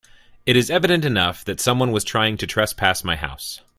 It 0.47 0.55
is 0.55 0.71
evident 0.71 1.05
enough 1.05 1.45
that 1.45 1.61
someone 1.61 1.91
was 1.91 2.03
trying 2.03 2.35
to 2.37 2.47
trespass 2.47 3.03
my 3.03 3.15
house. 3.15 3.61